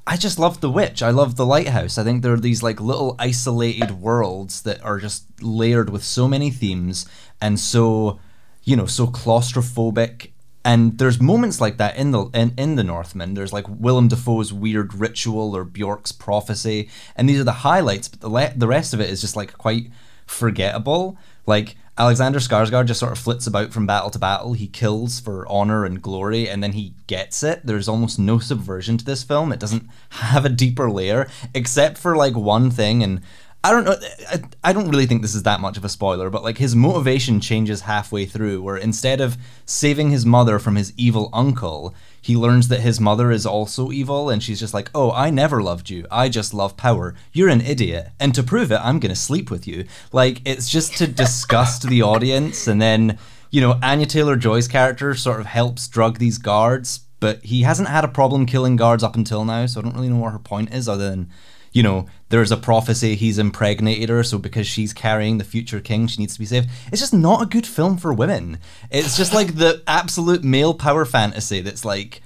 [0.08, 1.02] I just love The Witch.
[1.02, 1.98] I love The Lighthouse.
[1.98, 6.26] I think there are these like little isolated worlds that are just layered with so
[6.26, 7.06] many themes
[7.42, 8.18] and so,
[8.64, 10.30] you know, so claustrophobic.
[10.64, 13.34] And there's moments like that in the in, in the Northman.
[13.34, 18.08] There's like Willem Dafoe's weird ritual or Bjork's prophecy, and these are the highlights.
[18.08, 19.90] But the le- the rest of it is just like quite
[20.26, 21.16] forgettable.
[21.46, 24.52] Like Alexander Skarsgård just sort of flits about from battle to battle.
[24.52, 27.64] He kills for honor and glory, and then he gets it.
[27.64, 29.52] There's almost no subversion to this film.
[29.52, 33.02] It doesn't have a deeper layer, except for like one thing.
[33.02, 33.22] And
[33.68, 33.96] I don't know.
[34.31, 36.74] I, I don't really think this is that much of a spoiler, but like his
[36.74, 42.35] motivation changes halfway through, where instead of saving his mother from his evil uncle, he
[42.35, 45.90] learns that his mother is also evil, and she's just like, "Oh, I never loved
[45.90, 46.07] you.
[46.11, 47.14] I just love power.
[47.35, 50.96] You're an idiot, and to prove it, I'm gonna sleep with you." Like it's just
[50.96, 53.18] to disgust the audience, and then
[53.50, 57.90] you know Anya Taylor Joy's character sort of helps drug these guards, but he hasn't
[57.90, 60.38] had a problem killing guards up until now, so I don't really know what her
[60.38, 61.28] point is, other than
[61.72, 66.06] you know, there's a prophecy he's impregnated her, so because she's carrying the future king,
[66.06, 66.68] she needs to be saved.
[66.92, 68.58] It's just not a good film for women.
[68.90, 72.20] It's just like the absolute male power fantasy that's like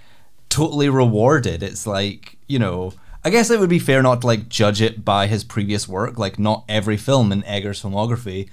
[0.48, 1.62] totally rewarded.
[1.62, 5.04] It's like, you know, I guess it would be fair not to like judge it
[5.04, 6.18] by his previous work.
[6.18, 8.48] Like, not every film in Eggers' filmography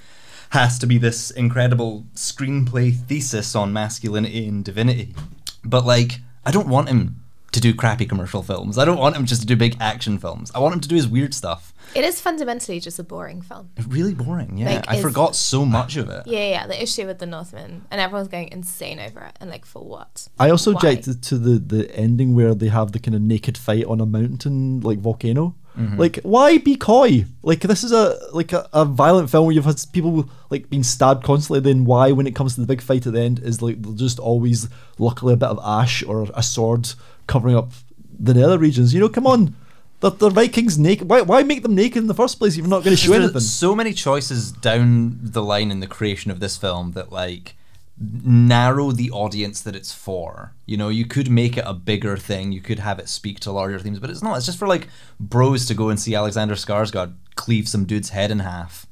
[0.51, 5.15] has to be this incredible screenplay thesis on masculinity and divinity.
[5.63, 7.18] But like, I don't want him
[7.51, 8.77] to do crappy commercial films.
[8.77, 10.51] I don't want him just to do big action films.
[10.53, 11.73] I want him to do his weird stuff.
[11.95, 13.71] It is fundamentally just a boring film.
[13.87, 14.75] Really boring, yeah.
[14.75, 16.27] Like, I is- forgot so much of it.
[16.27, 16.67] Yeah, yeah.
[16.67, 20.27] The issue with the Northman, and everyone's going insane over it, and like for what?
[20.39, 20.77] I also Why?
[20.77, 24.05] objected to the the ending where they have the kind of naked fight on a
[24.05, 25.55] mountain like volcano.
[25.77, 25.97] Mm-hmm.
[25.97, 27.25] Like, why be coy?
[27.41, 30.83] Like, this is a like a, a violent film where you've had people like being
[30.83, 31.61] stabbed constantly.
[31.61, 34.19] Then why, when it comes to the big fight at the end, is like just
[34.19, 36.89] always luckily a bit of ash or a sword
[37.29, 37.71] covering up
[38.19, 38.93] the nether regions.
[38.93, 39.55] You know, come on,
[40.01, 41.09] the, the Vikings naked.
[41.09, 43.11] Why why make them naked in the first place if you're not going to show
[43.11, 43.41] There's anything?
[43.41, 47.55] so many choices down the line in the creation of this film that like
[48.01, 50.53] narrow the audience that it's for.
[50.65, 52.51] You know, you could make it a bigger thing.
[52.51, 54.37] You could have it speak to larger themes, but it's not.
[54.37, 54.87] It's just for like
[55.19, 58.85] bros to go and see Alexander Skarsgård cleave some dude's head in half.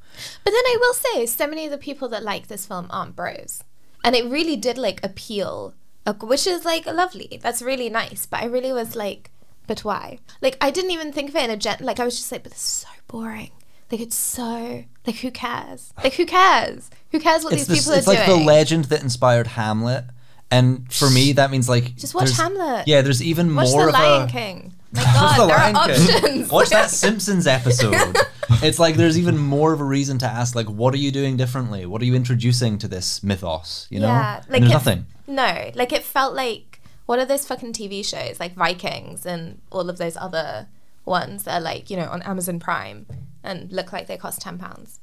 [0.44, 3.16] But then I will say, so many of the people that like this film aren't
[3.16, 3.62] bros,
[4.04, 5.74] and it really did like appeal,
[6.14, 7.38] which is like lovely.
[7.42, 8.26] That's really nice.
[8.26, 9.30] But I really was like,
[9.66, 10.18] but why?
[10.40, 11.78] Like I didn't even think of it in a gen.
[11.80, 13.50] Like I was just like, but this is so boring.
[13.90, 15.92] Like it's so like who cares?
[16.02, 16.90] Like who cares?
[17.12, 17.98] Who cares what It's, these this, people are doing?
[18.00, 18.40] it's like doing?
[18.40, 20.04] the legend that inspired Hamlet.
[20.50, 22.86] And for me, that means like Just watch Hamlet.
[22.88, 24.74] Yeah, there's even Watch more the of Lion a King.
[24.92, 25.98] My God, the there Lion are King.
[26.22, 26.50] options.
[26.52, 28.16] Watch that Simpsons episode.
[28.62, 31.36] it's like there's even more of a reason to ask, like, what are you doing
[31.36, 31.84] differently?
[31.84, 33.86] What are you introducing to this mythos?
[33.90, 35.06] You know, Yeah, And there's nothing.
[35.28, 39.88] No, like it felt like what are those fucking TV shows like Vikings and all
[39.88, 40.68] of those other
[41.04, 43.06] ones that are like you know on Amazon Prime
[43.44, 44.98] and look like they cost ten pounds.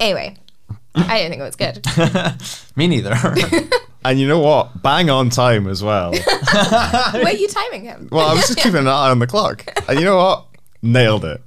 [0.00, 0.36] Anyway,
[0.94, 2.76] I didn't think it was good.
[2.76, 3.14] Me neither.
[4.06, 4.82] And you know what?
[4.82, 6.10] Bang on time as well.
[7.14, 8.10] Were you timing him?
[8.12, 9.64] Well, I was just keeping an eye on the clock.
[9.88, 10.46] And you know what?
[10.82, 11.42] Nailed it.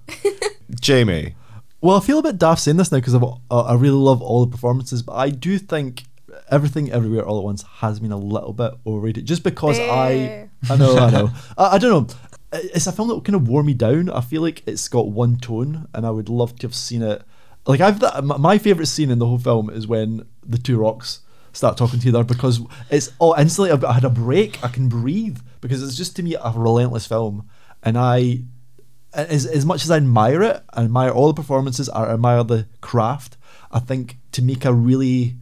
[0.82, 1.36] Jamie.
[1.82, 4.44] Well, I feel a bit daft saying this now because uh, I really love all
[4.44, 6.06] the performances, but I do think
[6.50, 9.26] everything everywhere all at once has been a little bit overrated.
[9.26, 12.16] Just because I, I know, I know, I, I don't know.
[12.54, 14.10] It's a film that kind of wore me down.
[14.10, 17.22] I feel like it's got one tone, and I would love to have seen it.
[17.66, 21.20] Like I've that, my favorite scene in the whole film is when the two rocks
[21.52, 24.64] start talking to each other because it's oh instantly I've- I had a break.
[24.64, 27.50] I can breathe because it's just to me a relentless film,
[27.84, 28.44] and I
[29.14, 32.68] as, as much as I admire it, I admire all the performances, I admire the
[32.82, 33.36] craft.
[33.72, 35.36] I think to make a really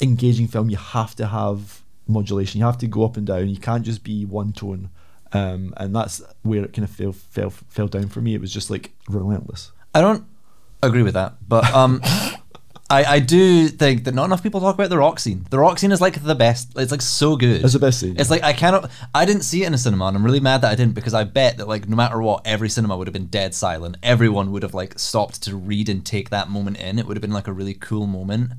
[0.00, 2.58] engaging film, you have to have modulation.
[2.58, 3.48] You have to go up and down.
[3.48, 4.90] You can't just be one tone.
[5.32, 8.34] Um, and that's where it kind of fell, fell fell down for me.
[8.34, 9.70] It was just like relentless.
[9.94, 10.24] I don't
[10.82, 12.00] agree with that, but um,
[12.90, 15.46] I I do think that not enough people talk about the rock scene.
[15.50, 16.72] The rock scene is like the best.
[16.76, 17.62] It's like so good.
[17.62, 18.16] It's the best scene.
[18.18, 18.90] It's like I cannot.
[19.14, 21.14] I didn't see it in a cinema, and I'm really mad that I didn't because
[21.14, 23.98] I bet that like no matter what, every cinema would have been dead silent.
[24.02, 26.98] Everyone would have like stopped to read and take that moment in.
[26.98, 28.52] It would have been like a really cool moment.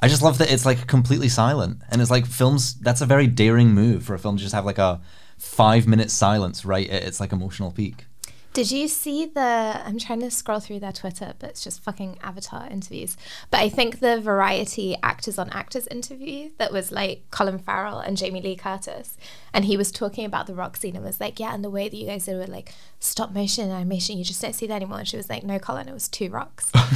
[0.00, 2.74] I just love that it's like completely silent, and it's like films.
[2.74, 5.00] That's a very daring move for a film to just have like a
[5.38, 8.06] five minute silence right at its like emotional peak.
[8.54, 9.40] Did you see the?
[9.84, 13.16] I'm trying to scroll through their Twitter, but it's just fucking Avatar interviews.
[13.50, 18.16] But I think the Variety actors on actors interview that was like Colin Farrell and
[18.16, 19.16] Jamie Lee Curtis,
[19.54, 21.88] and he was talking about the rock scene and was like, yeah, and the way
[21.88, 24.66] that you guys did it with like stop motion and animation, you just don't see
[24.66, 24.98] that anymore.
[24.98, 26.70] And she was like, no, Colin, it was two rocks.
[26.72, 26.90] but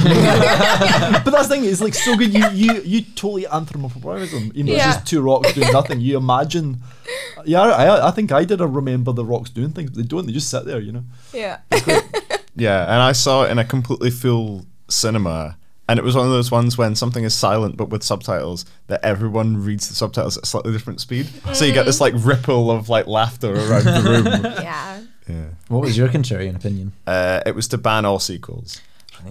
[1.31, 1.65] that's the thing.
[1.65, 2.33] It's like so good.
[2.35, 4.51] You you you totally anthropomorphize them.
[4.55, 4.89] You know, Yeah.
[4.89, 6.01] it's just two rocks doing nothing.
[6.01, 6.79] You imagine.
[7.45, 8.61] Yeah, I I think I did.
[8.61, 9.91] I remember the rocks doing things.
[9.91, 10.27] But they don't.
[10.27, 10.81] They just sit there.
[10.81, 11.05] You know.
[11.33, 11.52] yeah.
[11.87, 12.01] Yeah,
[12.55, 15.57] yeah, and I saw it in a completely full cinema.
[15.89, 19.05] And it was one of those ones when something is silent but with subtitles that
[19.05, 21.27] everyone reads the subtitles at a slightly different speed.
[21.53, 24.27] So you get this like ripple of like laughter around the room.
[24.63, 25.03] yeah.
[25.29, 25.47] yeah.
[25.69, 26.93] What was your contrarian opinion?
[27.07, 28.81] Uh, it was to ban all sequels.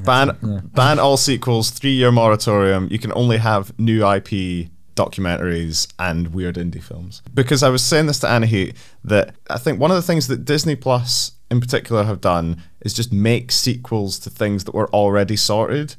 [0.03, 0.37] Ban
[0.73, 2.87] ban all sequels, three year moratorium.
[2.91, 7.21] You can only have new IP documentaries and weird indie films.
[7.33, 10.45] Because I was saying this to Anahit that I think one of the things that
[10.45, 15.35] Disney Plus in particular have done is just make sequels to things that were already
[15.35, 15.95] sorted.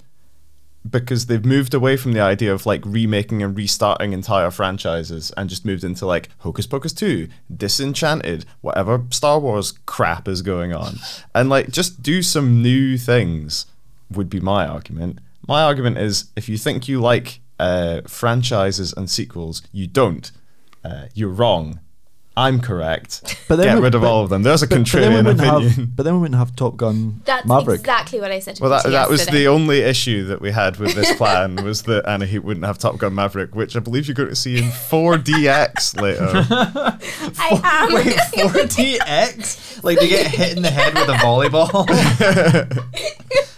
[0.88, 5.48] Because they've moved away from the idea of like remaking and restarting entire franchises and
[5.48, 10.96] just moved into like Hocus Pocus 2, Disenchanted, whatever Star Wars crap is going on.
[11.34, 13.66] And like just do some new things
[14.10, 15.20] would be my argument.
[15.46, 20.32] My argument is if you think you like uh, franchises and sequels, you don't.
[20.84, 21.78] Uh, you're wrong.
[22.34, 23.36] I'm correct.
[23.46, 24.42] But then Get rid of but- all of them.
[24.42, 25.68] There's a But, but contrarian wouldn't opinion.
[25.70, 25.96] have.
[25.96, 27.80] But then we wouldn't have Top Gun That's Maverick.
[27.80, 30.78] exactly what I said to Well, that, that was the only issue that we had
[30.78, 34.14] with this plan was that Anahit wouldn't have Top Gun Maverick, which I believe you're
[34.14, 36.30] going to see in 4DX later.
[37.38, 37.94] I am.
[37.94, 39.84] Wait, 4DX?
[39.84, 41.86] Like to get hit in the head with a volleyball?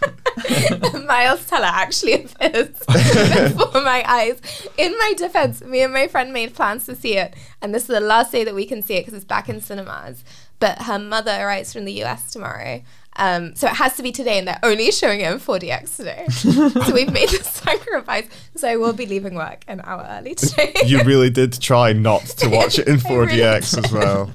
[1.07, 4.40] Miles Teller actually appears before my eyes.
[4.76, 7.88] In my defense, me and my friend made plans to see it, and this is
[7.88, 10.24] the last day that we can see it because it's back in cinemas.
[10.61, 12.83] But her mother arrives from the US tomorrow.
[13.16, 16.24] Um, so it has to be today, and they're only showing it in 4DX today.
[16.87, 18.26] so we've made the sacrifice.
[18.57, 20.74] So I will be leaving work an hour early today.
[20.85, 24.33] you really did try not to watch it in 4DX as well.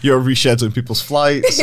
[0.00, 1.60] You're rescheduling people's flights.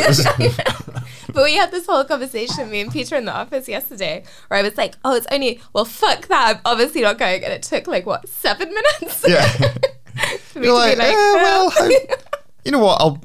[1.34, 4.62] But we had this whole conversation, me and Peter in the office yesterday, where I
[4.62, 6.56] was like, oh, it's only, well, fuck that.
[6.56, 7.42] I'm obviously not going.
[7.42, 9.24] And it took like, what, seven minutes?
[9.26, 9.46] yeah.
[10.38, 11.72] For me You're to like, be like, "Eh, well.
[11.76, 12.06] I-
[12.64, 13.00] you know what?
[13.00, 13.20] I'll.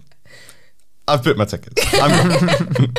[1.08, 1.82] I've booked my tickets.
[1.93, 2.93] I'm-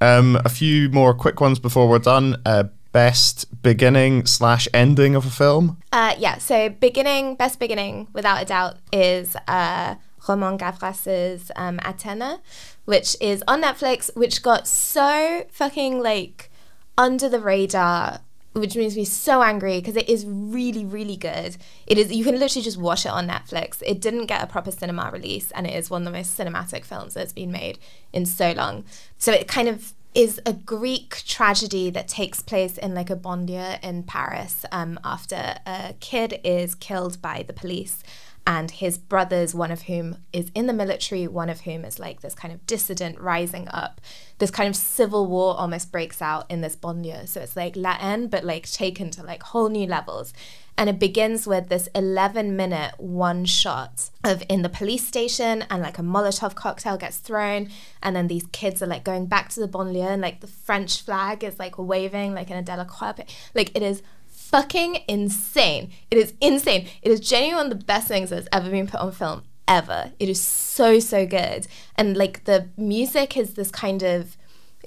[0.00, 2.40] um, a few more quick ones before we're done.
[2.46, 5.78] Uh, best beginning slash ending of a film.
[5.92, 9.94] Uh, yeah, so beginning, best beginning, without a doubt, is uh,
[10.28, 12.40] Romain Gavras's um, Athena,
[12.84, 16.50] which is on Netflix, which got so fucking like
[16.98, 18.20] under the radar,
[18.52, 21.56] which makes me so angry because it is really, really good.
[21.86, 23.82] It is you can literally just watch it on Netflix.
[23.86, 26.84] It didn't get a proper cinema release, and it is one of the most cinematic
[26.84, 27.78] films that's been made
[28.12, 28.84] in so long.
[29.18, 33.82] So it kind of is a Greek tragedy that takes place in like a banlieue
[33.82, 38.02] in Paris um, after a kid is killed by the police
[38.50, 42.20] and his brothers, one of whom is in the military, one of whom is like
[42.20, 44.00] this kind of dissident rising up.
[44.38, 47.28] This kind of civil war almost breaks out in this banlieue.
[47.28, 50.32] So it's like La Haine, but like taken to like whole new levels.
[50.76, 55.80] And it begins with this 11 minute one shot of in the police station, and
[55.80, 57.70] like a Molotov cocktail gets thrown.
[58.02, 61.02] And then these kids are like going back to the banlieue, and like the French
[61.02, 63.24] flag is like waving, like in a Delacroix.
[63.54, 64.02] Like it is
[64.50, 65.90] fucking insane.
[66.10, 66.88] It is insane.
[67.02, 70.12] It is genuinely one of the best things that's ever been put on film ever.
[70.18, 71.68] It is so, so good.
[71.96, 74.36] And like the music is this kind of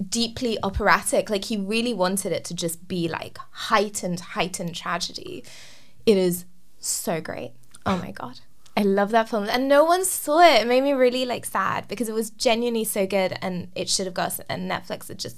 [0.09, 1.29] deeply operatic.
[1.29, 5.43] Like he really wanted it to just be like heightened, heightened tragedy.
[6.05, 6.45] It is
[6.79, 7.53] so great.
[7.85, 8.41] Oh my god.
[8.75, 9.47] I love that film.
[9.49, 10.63] And no one saw it.
[10.63, 14.07] It made me really like sad because it was genuinely so good and it should
[14.07, 15.37] have got and Netflix it just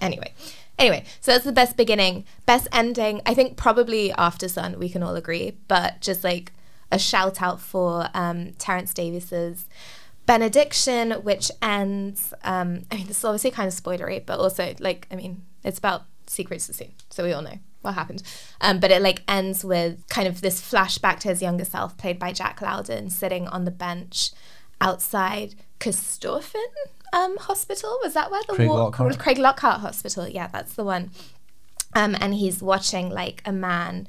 [0.00, 0.32] anyway.
[0.80, 2.24] Anyway, so that's the best beginning.
[2.46, 6.52] Best ending, I think probably Aftersun, we can all agree, but just like
[6.90, 9.66] a shout out for um, Terence Davies's
[10.24, 15.06] Benediction, which ends, um, I mean, this is obviously kind of spoilery, but also, like,
[15.10, 18.22] I mean, it's about Siegfried Sassoon, so we all know what happened.
[18.62, 22.18] Um, but it like ends with kind of this flashback to his younger self, played
[22.18, 24.30] by Jack Lowden, sitting on the bench
[24.80, 26.54] outside Corstorphine
[27.12, 27.98] um, Hospital.
[28.02, 28.78] Was that where the Craig war?
[28.78, 29.18] Lockhart.
[29.18, 30.28] Craiglockhart Hospital.
[30.28, 31.10] Yeah, that's the one.
[31.94, 34.06] Um, and he's watching like a man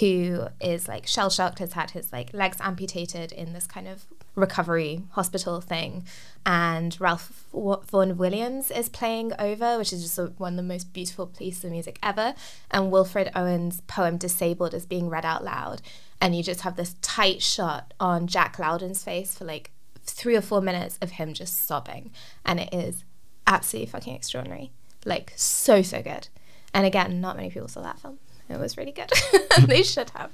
[0.00, 4.04] who is like shell shocked, has had his like legs amputated in this kind of
[4.34, 6.04] recovery hospital thing.
[6.44, 10.92] And Ralph Vaughan Williams is playing over, which is just a, one of the most
[10.92, 12.34] beautiful pieces of music ever.
[12.70, 15.82] And Wilfred Owen's poem Disabled is being read out loud.
[16.20, 19.72] And you just have this tight shot on Jack Lowden's face for like
[20.04, 22.10] three or four minutes of him just sobbing.
[22.44, 23.04] And it is
[23.46, 24.72] absolutely fucking extraordinary.
[25.04, 26.28] Like, so, so good.
[26.74, 28.18] And again, not many people saw that film.
[28.48, 29.10] It was really good.
[29.66, 30.30] they should have.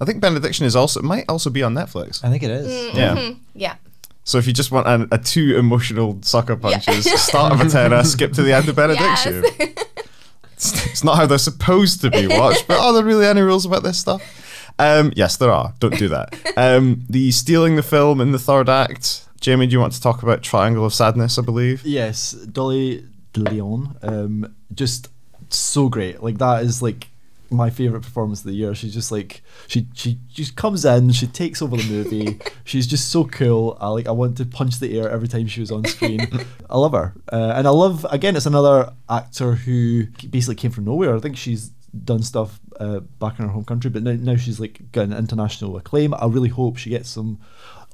[0.00, 2.24] I think Benediction is also might also be on Netflix.
[2.24, 2.66] I think it is.
[2.66, 2.96] Mm-hmm.
[2.98, 3.32] Yeah.
[3.54, 3.76] Yeah.
[4.24, 8.32] So if you just want a, a two emotional sucker punches, start of Athena, skip
[8.32, 9.44] to the end of Benediction.
[9.58, 9.74] Yes.
[10.54, 13.66] It's, it's not how they're supposed to be watched, but are there really any rules
[13.66, 14.22] about this stuff?
[14.78, 15.74] Um, yes, there are.
[15.78, 16.34] Don't do that.
[16.56, 19.26] Um, the stealing the film in the third act.
[19.40, 21.36] Jamie, do you want to talk about Triangle of Sadness?
[21.36, 21.84] I believe.
[21.84, 25.08] Yes, Dolly De Leon, um, just
[25.50, 26.22] so great.
[26.22, 27.08] Like that is like
[27.50, 28.72] my favorite performance of the year.
[28.74, 32.38] She's just like she she just comes in, she takes over the movie.
[32.64, 33.76] She's just so cool.
[33.80, 36.26] I like I want to punch the air every time she was on screen.
[36.70, 38.36] I love her, uh, and I love again.
[38.36, 41.16] It's another actor who basically came from nowhere.
[41.16, 41.70] I think she's
[42.04, 45.12] done stuff uh, back in her home country, but now, now she's like got an
[45.12, 46.14] international acclaim.
[46.14, 47.38] I really hope she gets some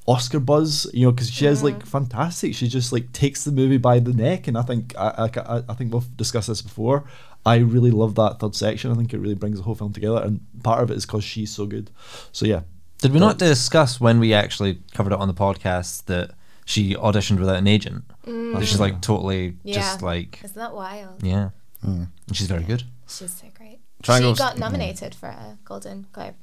[0.07, 2.55] Oscar buzz, you know, because she is like fantastic.
[2.55, 5.75] She just like takes the movie by the neck, and I think I, I, I
[5.75, 7.05] think we've discussed this before.
[7.45, 8.91] I really love that third section.
[8.91, 11.25] I think it really brings the whole film together, and part of it is because
[11.25, 11.91] she's so good.
[12.33, 12.63] So yeah,
[12.99, 16.33] Did we not discuss when we actually covered it on the podcast that
[16.65, 18.05] she auditioned without an agent?
[18.25, 21.23] That she's like totally just like Isn't that wild?
[21.23, 21.51] yeah,
[21.83, 22.83] and she's very good.
[23.07, 23.60] She's so great.
[24.03, 26.35] Triangles- She got nominated for a Golden Globe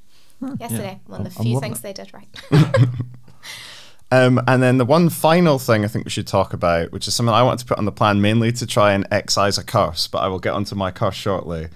[0.60, 1.00] yesterday.
[1.08, 2.28] One of the I'm few loving things they did right.
[4.10, 7.16] Um, and then the one final thing I think we should talk about, which is
[7.16, 10.08] something I want to put on the plan mainly to try and excise a curse,
[10.08, 11.68] but I will get onto my curse shortly.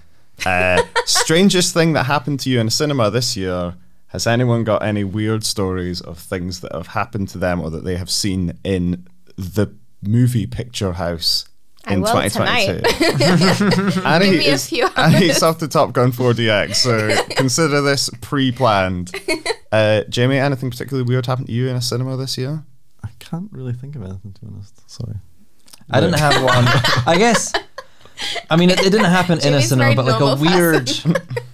[0.46, 3.74] Uh, strangest thing that happened to you in a cinema this year.
[4.08, 7.84] Has anyone got any weird stories of things that have happened to them or that
[7.84, 11.46] they have seen in the movie picture house
[11.84, 14.00] I in will 2022?
[14.06, 18.08] Annie Give me a is few Annie's off the Top Gun 4DX, so consider this
[18.20, 19.10] pre-planned.
[19.72, 22.64] Uh, Jamie, anything particularly weird happened to you in a cinema this year?
[23.02, 24.88] I can't really think of anything to be honest.
[24.90, 25.16] Sorry.
[25.90, 26.64] I didn't have one.
[27.06, 27.52] I guess.
[28.48, 30.90] I mean, it, it didn't happen in a cinema, but like a weird,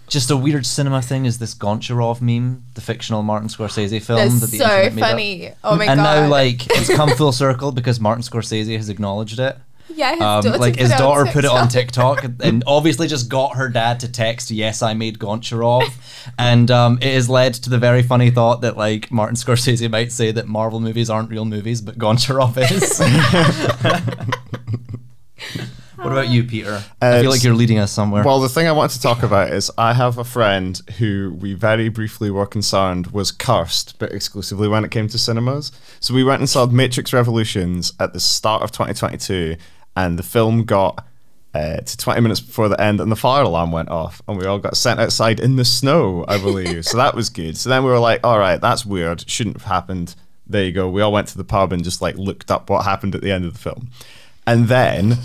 [0.08, 4.40] just a weird cinema thing is this Goncharov meme, the fictional Martin Scorsese film That's
[4.40, 5.10] that the so internet made up.
[5.10, 5.50] funny.
[5.64, 6.16] Oh my and god.
[6.16, 9.56] And now, like, it's come full circle because Martin Scorsese has acknowledged it.
[9.94, 12.22] Yeah, his Um, daughter like put his it daughter put it on TikTok.
[12.22, 15.90] TikTok and obviously just got her dad to text, "Yes, I made Goncharov,"
[16.38, 20.12] and um, it has led to the very funny thought that like Martin Scorsese might
[20.12, 23.00] say that Marvel movies aren't real movies, but Goncharov is.
[25.96, 26.80] What about you, Peter?
[27.02, 28.22] I feel like you're leading us somewhere.
[28.22, 31.54] Well, the thing I want to talk about is I have a friend who we
[31.54, 35.72] very briefly were concerned was cursed, but exclusively when it came to cinemas.
[35.98, 39.56] So we went and saw Matrix Revolutions at the start of 2022,
[39.98, 41.04] and the film got
[41.54, 44.46] uh, to 20 minutes before the end, and the fire alarm went off, and we
[44.46, 46.84] all got sent outside in the snow, I believe.
[46.86, 47.56] so that was good.
[47.56, 49.28] So then we were like, all right, that's weird.
[49.28, 50.14] Shouldn't have happened.
[50.46, 50.88] There you go.
[50.88, 53.32] We all went to the pub and just like looked up what happened at the
[53.32, 53.90] end of the film.
[54.46, 55.18] And then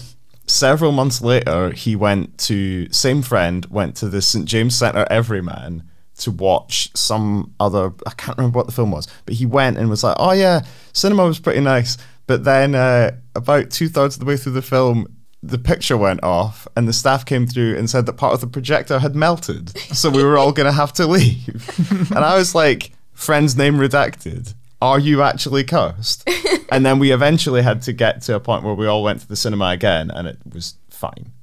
[0.47, 5.83] several months later, he went to same friend went to the St James Centre Everyman
[6.17, 7.93] to watch some other.
[8.07, 10.61] I can't remember what the film was, but he went and was like, "Oh yeah,
[10.93, 11.97] cinema was pretty nice."
[12.27, 15.07] But then uh, about two thirds of the way through the film.
[15.45, 18.47] The picture went off, and the staff came through and said that part of the
[18.47, 21.69] projector had melted, so we were all going to have to leave.
[22.11, 24.53] and I was like, "Friend's name redacted.
[24.81, 26.29] Are you actually cursed?"
[26.71, 29.27] and then we eventually had to get to a point where we all went to
[29.27, 31.33] the cinema again, and it was fine.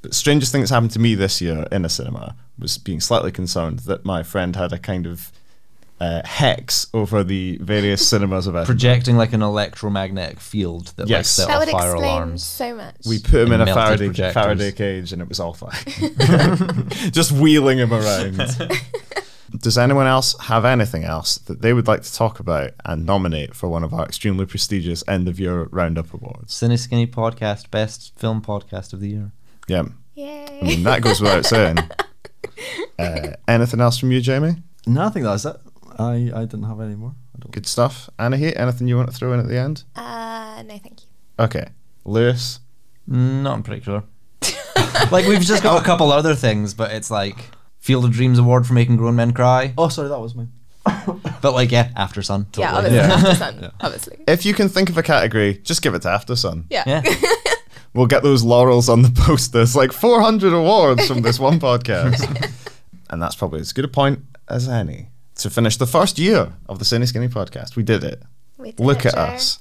[0.00, 3.32] But strangest thing that's happened to me this year in a cinema was being slightly
[3.32, 5.30] concerned that my friend had a kind of
[6.02, 8.66] uh, hex over the various cinemas of Edinburgh.
[8.74, 11.28] Projecting like an electromagnetic field that like Yes.
[11.30, 12.42] set That off would fire explain alarms.
[12.44, 12.96] so much.
[13.06, 14.34] we put him in And a Faraday, projectors.
[14.42, 15.70] Faraday cage, and it was all fine.
[17.12, 18.40] Just wheeling him around.
[19.60, 23.54] Does anyone else have anything else that they would like to talk about and nominate
[23.54, 26.54] for one of our extremely prestigious end of year roundup awards?
[26.54, 29.30] Cineskinny podcast, best film podcast of the year.
[29.68, 29.84] Yeah.
[30.14, 30.58] Yay.
[30.62, 31.78] I mean, that goes without saying.
[32.98, 34.56] Uh, anything else from you, Jamie?
[34.86, 35.56] No, I think that's it.
[35.98, 37.14] I, I didn't have any more.
[37.34, 37.50] I don't.
[37.52, 38.08] Good stuff.
[38.18, 39.84] Anahit, anything you want to throw in at the end?
[39.96, 41.06] uh, no, thank you.
[41.38, 41.66] Okay.
[42.04, 42.60] Lewis?
[43.06, 44.04] Not in particular.
[45.10, 47.36] like we've just got a couple other things, but it's like
[47.78, 49.72] Field of Dreams Award for making grown men cry.
[49.78, 50.52] Oh, sorry, that was mine.
[51.42, 52.46] But like yeah, Aftersun.
[52.56, 52.98] Yeah, totally.
[52.98, 52.98] obviously.
[52.98, 53.34] Yeah.
[53.34, 53.70] Aftersun, yeah.
[53.80, 54.18] Obviously.
[54.28, 56.64] If you can think of a category, just give it to Aftersun.
[56.70, 56.84] Yeah.
[56.86, 57.02] Yeah.
[57.94, 62.24] We'll get those laurels on the posters, like 400 awards from this one podcast.
[63.10, 66.78] and that's probably as good a point as any to finish the first year of
[66.78, 67.76] the Cineskinny podcast.
[67.76, 68.22] We did it.
[68.58, 69.34] We did Look it, at Joe.
[69.34, 69.58] us.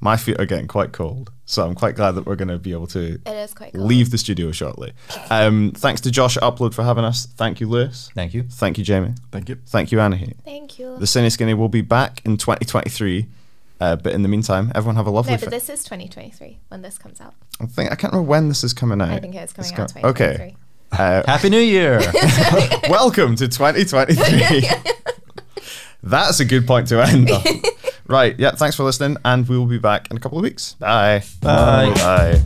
[0.00, 2.70] My feet are getting quite cold, so I'm quite glad that we're going to be
[2.70, 4.92] able to It is quite leave the studio shortly.
[5.28, 7.26] Um, thanks to Josh Upload for having us.
[7.26, 8.10] Thank you, Lewis.
[8.14, 8.44] Thank you.
[8.44, 9.14] Thank you, Jamie.
[9.32, 9.56] Thank you.
[9.66, 10.34] Thank you, Anahit.
[10.44, 10.96] Thank you.
[10.98, 13.26] The Cineskinny will be back in 2023.
[13.80, 15.32] Uh, but in the meantime, everyone have a lovely.
[15.32, 17.34] no, fi- but this is 2023 when this comes out.
[17.60, 19.08] I think I can't remember when this is coming out.
[19.08, 20.46] I think it's coming It's out co- 2023.
[20.46, 20.56] Okay.
[20.92, 22.00] Uh, Happy New Year.
[22.88, 24.68] welcome to 2023.
[26.02, 27.42] That's a good point to end on.
[28.06, 28.38] right.
[28.38, 28.52] Yeah.
[28.52, 30.74] Thanks for listening, and we will be back in a couple of weeks.
[30.74, 31.22] Bye.
[31.42, 31.92] Bye.
[31.94, 32.42] Bye.